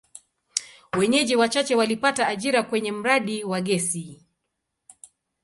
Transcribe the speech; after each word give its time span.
Wenyeji 0.97 1.35
wachache 1.35 1.75
walipata 1.75 2.27
ajira 2.27 2.63
kwenye 2.63 2.91
mradi 2.91 3.43
wa 3.43 3.61
gesi. 3.61 4.25